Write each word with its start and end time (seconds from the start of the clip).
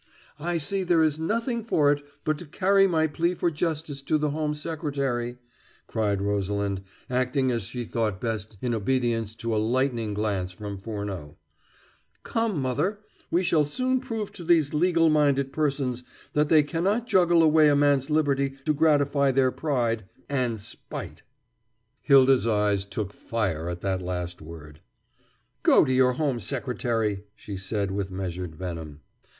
"I 0.39 0.57
see 0.57 0.81
there 0.81 1.03
is 1.03 1.19
nothing 1.19 1.63
for 1.63 1.91
it 1.91 2.03
but 2.23 2.39
to 2.39 2.47
carry 2.47 2.87
my 2.87 3.05
plea 3.05 3.35
for 3.35 3.51
justice 3.51 4.01
to 4.01 4.17
the 4.17 4.31
Home 4.31 4.55
Secretary," 4.55 5.37
cried 5.85 6.23
Rosalind, 6.23 6.81
acting 7.07 7.51
as 7.51 7.61
she 7.65 7.83
thought 7.85 8.19
best 8.19 8.57
in 8.63 8.73
obedience 8.73 9.35
to 9.35 9.55
a 9.55 9.61
lightning 9.61 10.15
glance 10.15 10.51
from 10.51 10.79
Furneaux. 10.79 11.37
"Come, 12.23 12.59
mother, 12.59 12.97
we 13.29 13.43
shall 13.43 13.63
soon 13.63 13.99
prove 14.01 14.31
to 14.31 14.43
these 14.43 14.73
legal 14.73 15.07
minded 15.11 15.53
persons 15.53 16.03
that 16.33 16.49
they 16.49 16.63
cannot 16.63 17.05
juggle 17.05 17.43
away 17.43 17.67
a 17.69 17.75
man's 17.75 18.09
liberty 18.09 18.55
to 18.65 18.73
gratify 18.73 19.29
their 19.29 19.51
pride 19.51 20.05
and 20.27 20.59
spite." 20.59 21.21
Hylda's 22.01 22.47
eyes 22.47 22.87
took 22.87 23.13
fire 23.13 23.69
at 23.69 23.81
that 23.81 24.01
last 24.01 24.41
word. 24.41 24.79
"Go 25.61 25.85
to 25.85 25.93
your 25.93 26.13
Home 26.13 26.39
Secretary," 26.39 27.25
she 27.35 27.55
said 27.55 27.91
with 27.91 28.09
measured 28.09 28.55
venom. 28.55 29.01